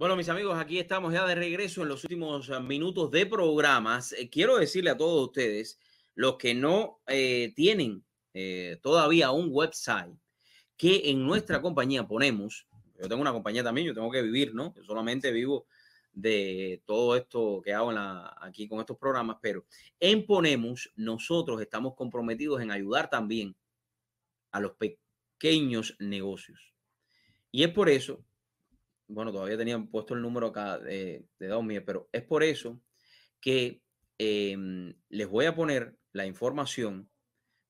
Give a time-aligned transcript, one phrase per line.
[0.00, 4.12] Bueno, mis amigos, aquí estamos ya de regreso en los últimos eh, minutos de programas.
[4.12, 5.78] Eh, quiero decirle a todos ustedes,
[6.14, 8.02] los que no eh, tienen
[8.80, 10.16] todavía un website,
[10.74, 12.66] que en nuestra compañía ponemos,
[12.98, 14.72] yo tengo una compañía también, yo tengo que vivir, ¿no?
[14.74, 15.66] Yo solamente vivo
[16.14, 17.92] de todo esto que hago
[18.40, 19.66] aquí con estos programas, pero
[19.98, 23.54] en Ponemos nosotros estamos comprometidos en ayudar también
[24.50, 26.72] a los pequeños negocios.
[27.52, 28.24] Y es por eso
[29.10, 32.80] bueno, todavía tenían puesto el número acá de, de pero es por eso
[33.40, 33.82] que
[34.18, 37.10] em, les voy a poner la información.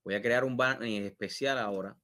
[0.03, 1.97] Voy a crear un banner especial ahora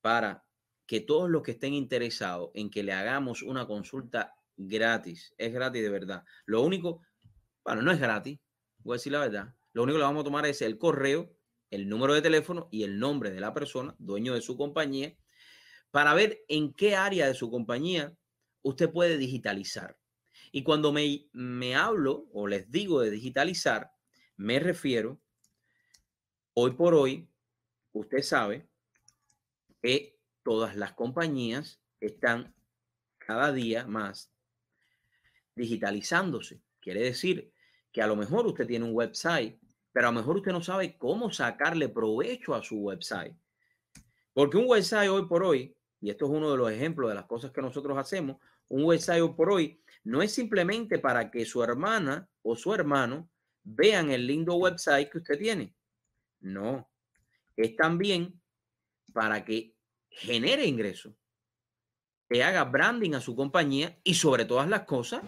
[0.00, 0.44] para
[0.86, 5.82] que todos los que estén interesados en que le hagamos una consulta gratis, es gratis
[5.82, 6.24] de verdad.
[6.44, 7.00] Lo único,
[7.64, 8.38] bueno, no es gratis,
[8.78, 9.54] voy a decir la verdad.
[9.72, 11.34] Lo único que le vamos a tomar es el correo,
[11.70, 15.16] el número de teléfono y el nombre de la persona, dueño de su compañía,
[15.90, 18.14] para ver en qué área de su compañía
[18.64, 19.96] usted puede digitalizar.
[20.50, 23.92] Y cuando me, me hablo o les digo de digitalizar,
[24.36, 25.20] me refiero,
[26.54, 27.28] hoy por hoy,
[27.92, 28.68] usted sabe
[29.80, 32.54] que todas las compañías están
[33.18, 34.32] cada día más
[35.54, 36.60] digitalizándose.
[36.80, 37.52] Quiere decir
[37.92, 39.58] que a lo mejor usted tiene un website,
[39.92, 43.34] pero a lo mejor usted no sabe cómo sacarle provecho a su website.
[44.32, 47.26] Porque un website hoy por hoy, y esto es uno de los ejemplos de las
[47.26, 52.28] cosas que nosotros hacemos, un website por hoy no es simplemente para que su hermana
[52.42, 53.30] o su hermano
[53.62, 55.74] vean el lindo website que usted tiene.
[56.40, 56.90] No,
[57.56, 58.40] es también
[59.12, 59.74] para que
[60.10, 61.14] genere ingresos,
[62.28, 65.22] que haga branding a su compañía y sobre todas las cosas,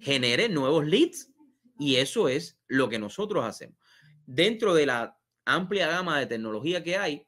[0.00, 1.32] genere nuevos leads.
[1.78, 3.78] Y eso es lo que nosotros hacemos.
[4.26, 7.26] Dentro de la amplia gama de tecnología que hay,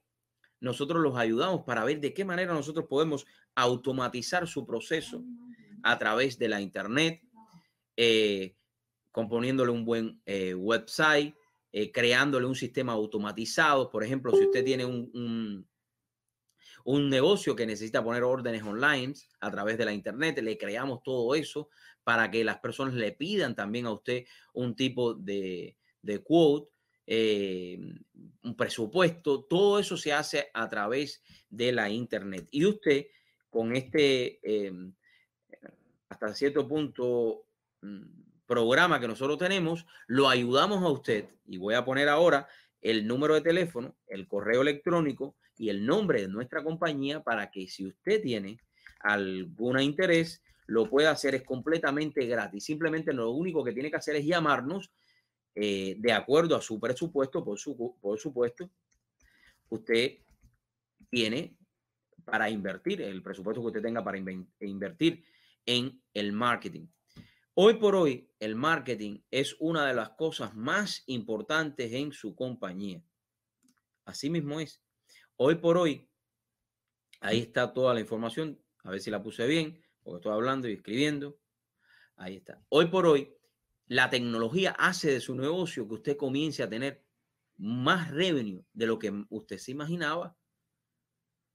[0.60, 5.22] nosotros los ayudamos para ver de qué manera nosotros podemos automatizar su proceso
[5.82, 7.22] a través de la Internet,
[7.96, 8.56] eh,
[9.10, 11.34] componiéndole un buen eh, website,
[11.72, 13.90] eh, creándole un sistema automatizado.
[13.90, 15.66] Por ejemplo, si usted tiene un,
[16.84, 21.34] un, negocio que necesita poner órdenes online a través de la Internet, le creamos todo
[21.34, 21.68] eso
[22.04, 24.24] para que las personas le pidan también a usted
[24.54, 26.68] un tipo de, de quote
[28.42, 32.48] un presupuesto, todo eso se hace a través de la Internet.
[32.50, 33.06] Y usted
[33.52, 34.94] con este, em,
[36.08, 37.44] hasta cierto punto,
[37.82, 41.28] mm, programa que nosotros tenemos, lo ayudamos a usted.
[41.46, 42.48] Y voy a poner ahora
[42.80, 47.68] el número de teléfono, el correo electrónico y el nombre de nuestra compañía para que
[47.68, 48.58] si usted tiene
[49.00, 51.34] algún interés, lo pueda hacer.
[51.34, 52.64] Es completamente gratis.
[52.64, 54.90] Simplemente lo único que tiene que hacer es llamarnos
[55.54, 58.70] eh, de acuerdo a su presupuesto, por, su, por supuesto,
[59.68, 60.20] usted
[61.10, 61.54] tiene
[62.24, 65.24] para invertir, el presupuesto que usted tenga para invertir
[65.66, 66.86] en el marketing.
[67.54, 73.04] Hoy por hoy, el marketing es una de las cosas más importantes en su compañía.
[74.04, 74.82] Así mismo es.
[75.36, 76.08] Hoy por hoy,
[77.20, 78.58] ahí está toda la información.
[78.84, 81.38] A ver si la puse bien, porque estoy hablando y escribiendo.
[82.16, 82.64] Ahí está.
[82.68, 83.36] Hoy por hoy,
[83.86, 87.04] la tecnología hace de su negocio que usted comience a tener
[87.58, 90.36] más revenue de lo que usted se imaginaba.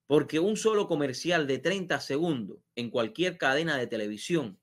[0.07, 4.59] Porque un solo comercial de 30 segundos en cualquier cadena de televisión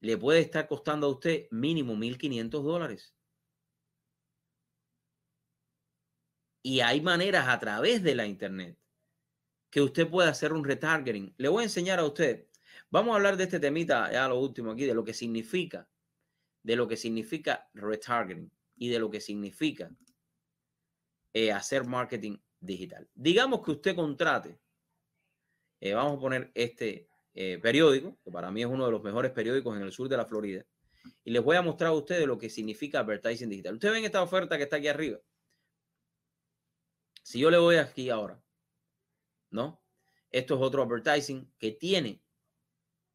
[0.00, 3.14] le puede estar costando a usted mínimo 1.500 dólares.
[6.62, 8.78] Y hay maneras a través de la Internet
[9.70, 11.34] que usted puede hacer un retargeting.
[11.38, 12.46] Le voy a enseñar a usted
[12.90, 15.88] Vamos a hablar de este temita, ya lo último aquí, de lo que significa,
[16.62, 19.90] de lo que significa retargeting y de lo que significa
[21.32, 23.08] eh, hacer marketing digital.
[23.14, 24.58] Digamos que usted contrate,
[25.80, 29.30] eh, vamos a poner este eh, periódico, que para mí es uno de los mejores
[29.32, 30.64] periódicos en el sur de la Florida,
[31.24, 33.74] y les voy a mostrar a ustedes lo que significa advertising digital.
[33.74, 35.20] Ustedes ven esta oferta que está aquí arriba.
[37.22, 38.42] Si yo le voy aquí ahora,
[39.50, 39.82] ¿no?
[40.30, 42.22] Esto es otro advertising que tiene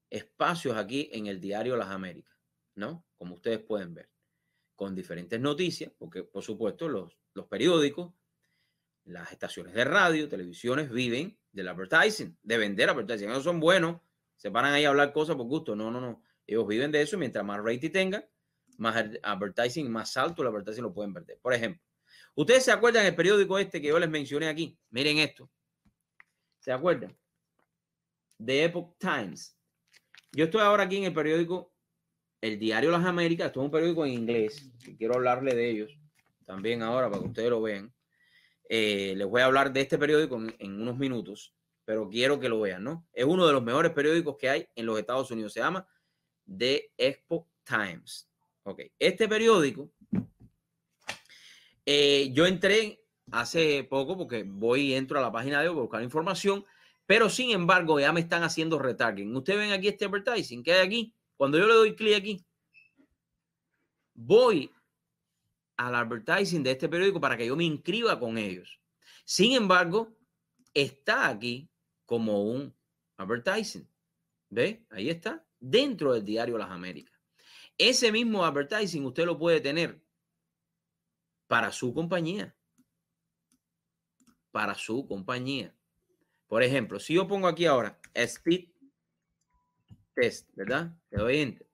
[0.09, 2.37] espacios aquí en el diario Las Américas,
[2.75, 3.05] ¿no?
[3.15, 4.09] Como ustedes pueden ver,
[4.75, 8.13] con diferentes noticias, porque por supuesto los, los periódicos,
[9.05, 13.29] las estaciones de radio, televisiones viven del advertising, de vender advertising.
[13.29, 13.99] Ellos son buenos,
[14.35, 15.75] se paran ahí a hablar cosas por gusto.
[15.75, 16.23] No, no, no.
[16.47, 18.25] Ellos viven de eso mientras más rating tengan,
[18.77, 21.39] más advertising, más alto el advertising lo pueden vender.
[21.41, 21.81] Por ejemplo,
[22.35, 24.77] ustedes se acuerdan del periódico este que yo les mencioné aquí.
[24.89, 25.49] Miren esto.
[26.59, 27.17] ¿Se acuerdan?
[28.43, 29.55] The Epoch Times.
[30.31, 31.73] Yo estoy ahora aquí en el periódico
[32.39, 33.47] El Diario Las Américas.
[33.47, 34.71] Esto es un periódico en inglés.
[34.97, 35.97] quiero hablarle de ellos
[36.45, 37.93] también ahora para que ustedes lo vean.
[38.73, 41.53] Eh, les voy a hablar de este periódico en, unos minutos.
[41.83, 43.05] pero quiero que lo vean, ¿no?
[43.11, 45.51] Es uno de los mejores periódicos que hay en los Estados Unidos.
[45.51, 45.85] Se llama
[46.57, 48.29] The Expo Times.
[48.63, 49.91] Ok, este periódico,
[51.85, 55.81] eh, yo entré hace poco porque voy y entro a la página de ellos a
[55.81, 56.63] buscar información,
[57.05, 59.35] pero sin embargo ya me están haciendo retargeting.
[59.35, 61.13] Ustedes ven aquí este advertising que hay aquí.
[61.35, 62.45] Cuando yo le doy clic aquí,
[64.13, 64.71] voy
[65.87, 68.79] al advertising de este periódico para que yo me inscriba con ellos.
[69.25, 70.15] Sin embargo,
[70.73, 71.69] está aquí
[72.05, 72.75] como un
[73.17, 73.89] advertising.
[74.49, 74.85] ¿Ve?
[74.89, 77.19] Ahí está, dentro del diario Las Américas.
[77.77, 80.03] Ese mismo advertising usted lo puede tener
[81.47, 82.55] para su compañía.
[84.51, 85.75] Para su compañía.
[86.47, 88.69] Por ejemplo, si yo pongo aquí ahora speed
[90.13, 90.93] test, ¿verdad?
[91.09, 91.67] Le doy enter.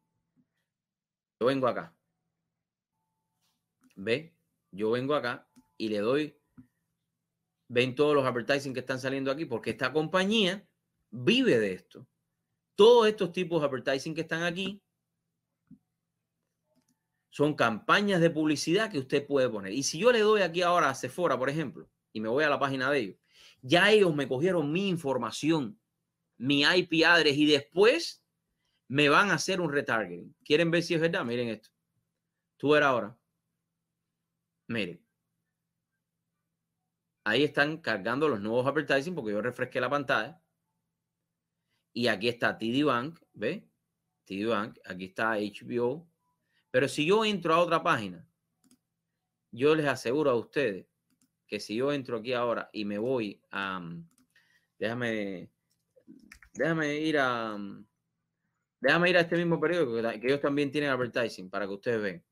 [1.39, 1.96] Yo vengo acá.
[3.97, 4.33] ¿Ve?
[4.71, 6.39] Yo vengo acá y le doy,
[7.67, 10.65] ven todos los advertising que están saliendo aquí, porque esta compañía
[11.09, 12.07] vive de esto.
[12.75, 14.81] Todos estos tipos de advertising que están aquí
[17.31, 19.73] son campañas de publicidad que usted puede poner.
[19.73, 22.49] Y si yo le doy aquí ahora a Sephora, por ejemplo, y me voy a
[22.49, 23.17] la página de ellos,
[23.61, 25.79] ya ellos me cogieron mi información,
[26.37, 28.23] mi IP address y después
[28.87, 30.35] me van a hacer un retargeting.
[30.43, 31.25] ¿Quieren ver si es verdad?
[31.25, 31.69] Miren esto.
[32.57, 33.17] Tú verás ahora.
[34.67, 35.01] Miren.
[37.23, 40.41] Ahí están cargando los nuevos advertising porque yo refresqué la pantalla.
[41.93, 43.67] Y aquí está TD Bank, ¿ve?
[44.25, 46.07] TD Bank, aquí está HBO.
[46.71, 48.27] Pero si yo entro a otra página,
[49.51, 50.85] yo les aseguro a ustedes
[51.47, 53.81] que si yo entro aquí ahora y me voy a...
[54.77, 55.49] Déjame,
[56.53, 57.57] déjame ir a...
[58.79, 62.23] Déjame ir a este mismo periódico que, ellos también tienen advertising para que ustedes vean.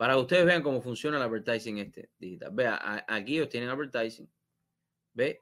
[0.00, 2.50] Para que ustedes vean cómo funciona el advertising este digital.
[2.54, 4.32] Vea, aquí ellos tienen advertising.
[5.12, 5.38] Ve,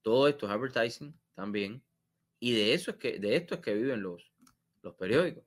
[0.00, 1.84] todo esto es advertising también.
[2.40, 4.32] Y de eso es que, de esto es que viven los,
[4.80, 5.44] los periódicos.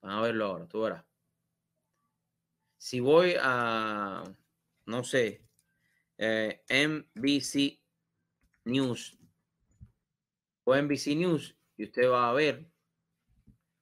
[0.00, 1.04] Van a verlo ahora, tú verás.
[2.78, 4.24] Si voy a,
[4.86, 5.46] no sé,
[6.18, 7.80] eh, NBC
[8.64, 9.16] News
[10.64, 12.68] o NBC News y usted va a ver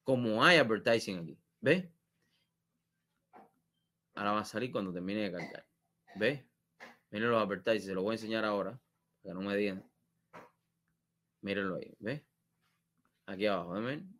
[0.03, 1.39] cómo hay advertising aquí.
[1.61, 1.91] ¿Ve?
[4.19, 5.65] Ahora va a salir cuando termine de cargar.
[6.15, 6.45] ¿Ve?
[7.09, 8.77] Miren los advertising, se los voy a enseñar ahora,
[9.23, 9.89] que no me digan.
[11.39, 12.25] Mírenlo ahí, ¿ve?
[13.27, 14.19] Aquí abajo, ¿ven?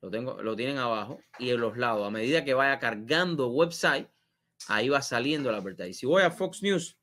[0.00, 4.08] Lo, tengo, lo tienen abajo y en los lados, a medida que vaya cargando website,
[4.68, 5.92] ahí va saliendo el advertising.
[5.92, 6.98] Si voy a Fox News,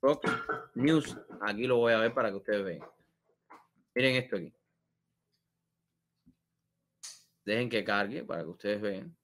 [0.00, 0.28] Fox
[0.74, 2.80] News, aquí lo voy a ver para que ustedes vean.
[3.94, 4.52] Miren esto aquí.
[7.44, 9.16] Dejen que cargue para que ustedes vean.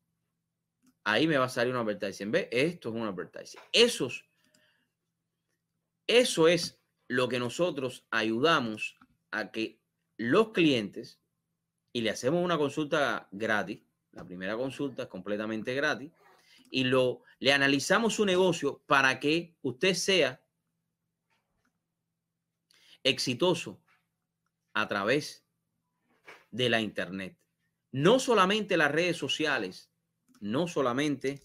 [1.05, 2.31] Ahí me va a salir un advertising.
[2.31, 2.49] ¿Ve?
[2.51, 3.61] Esto es un advertising.
[3.73, 4.25] Esos,
[6.07, 8.97] eso es lo que nosotros ayudamos
[9.31, 9.81] a que
[10.17, 11.21] los clientes,
[11.93, 13.81] y le hacemos una consulta gratis,
[14.13, 16.13] la primera consulta es completamente gratis,
[16.71, 20.43] y lo, le analizamos su negocio para que usted sea
[23.03, 23.83] exitoso
[24.73, 25.45] a través
[26.51, 27.37] de la Internet.
[27.91, 29.92] No solamente las redes sociales,
[30.43, 31.41] no solamente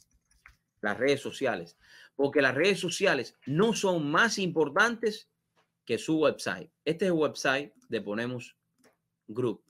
[0.82, 1.78] las redes sociales,
[2.16, 5.30] porque las redes sociales no son más importantes
[5.86, 6.70] que su website.
[6.84, 8.58] Este es el website de Ponemos
[9.28, 9.64] Group.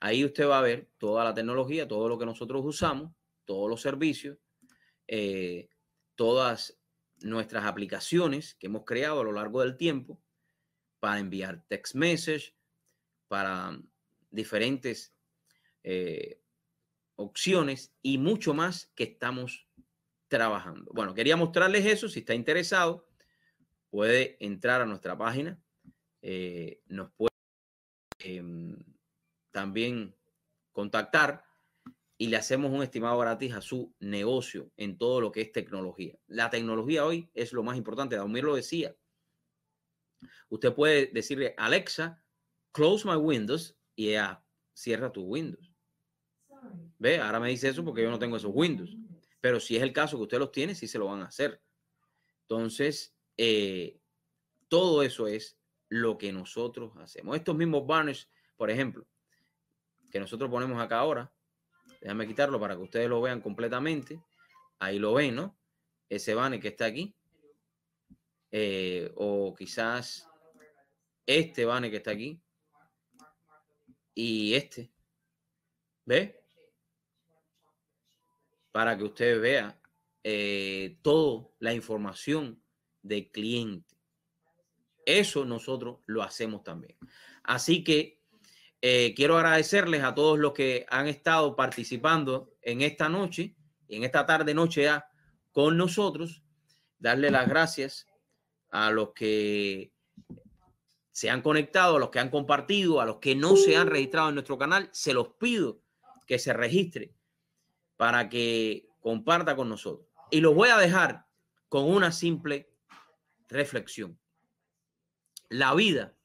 [0.00, 3.12] Ahí usted va a ver toda la tecnología, todo lo que nosotros usamos,
[3.44, 4.38] todos los servicios,
[5.06, 5.68] eh,
[6.14, 6.78] todas
[7.20, 10.20] nuestras aplicaciones que hemos creado a lo largo del tiempo
[11.00, 12.54] para enviar text message,
[13.28, 13.78] para
[14.30, 15.14] diferentes
[15.82, 16.40] eh,
[17.18, 19.66] opciones y mucho más que estamos
[20.28, 20.90] trabajando.
[20.94, 22.08] Bueno, quería mostrarles eso.
[22.08, 23.08] Si está interesado,
[23.90, 25.60] puede entrar a nuestra página.
[26.22, 27.34] Eh, nos puede
[28.20, 28.76] em,
[29.50, 30.14] también
[30.72, 31.44] contactar
[32.16, 36.16] y le hacemos un estimado gratis a su negocio en todo lo que es tecnología.
[36.28, 38.16] La tecnología hoy es lo más importante.
[38.16, 38.94] Daumir lo decía.
[40.48, 42.22] Usted puede decirle, Alexa,
[42.72, 45.67] close my windows y ella cierra tu Windows.
[46.98, 48.96] Ve, ahora me dice eso porque yo no tengo esos Windows.
[49.40, 51.62] Pero si es el caso que usted los tiene, sí se lo van a hacer.
[52.42, 54.00] Entonces, eh,
[54.68, 57.36] todo eso es lo que nosotros hacemos.
[57.36, 59.06] Estos mismos banners, por ejemplo,
[60.10, 61.32] que nosotros ponemos acá ahora,
[62.00, 64.20] déjame quitarlo para que ustedes lo vean completamente.
[64.78, 65.58] Ahí lo ven, ¿no?
[66.08, 67.14] Ese banner que está aquí.
[68.50, 70.26] Eh, o quizás
[71.26, 72.40] este banner que está aquí
[74.14, 74.90] y este.
[76.06, 76.42] ¿Ve?
[78.78, 79.76] Para que usted vea
[80.22, 82.62] eh, toda la información
[83.02, 83.96] del cliente.
[85.04, 86.96] Eso nosotros lo hacemos también.
[87.42, 88.22] Así que
[88.80, 93.56] eh, quiero agradecerles a todos los que han estado participando en esta noche,
[93.88, 95.10] en esta tarde noche ya
[95.50, 96.44] con nosotros,
[97.00, 98.06] darle las gracias
[98.70, 99.92] a los que
[101.10, 104.28] se han conectado, a los que han compartido, a los que no se han registrado
[104.28, 105.82] en nuestro canal, se los pido
[106.28, 107.17] que se registre
[107.98, 110.08] para que comparta con nosotros.
[110.30, 111.26] Y los voy a dejar
[111.68, 112.70] con una simple
[113.48, 114.18] reflexión.
[115.50, 116.16] La vida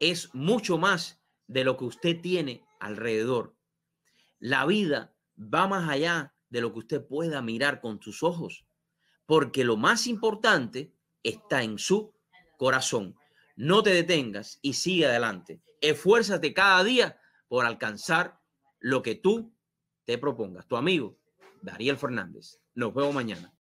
[0.00, 3.54] es mucho más de lo que usted tiene alrededor.
[4.38, 8.66] La vida va más allá de lo que usted pueda mirar con sus ojos,
[9.26, 12.14] porque lo más importante está en su
[12.56, 13.16] corazón.
[13.56, 15.60] No te detengas y sigue adelante.
[15.80, 18.40] Esfuérzate cada día por alcanzar
[18.78, 19.53] lo que tú
[20.04, 20.66] te propongas.
[20.66, 21.16] Tu amigo,
[21.62, 22.60] Dariel Fernández.
[22.74, 23.54] Nos vemos mañana.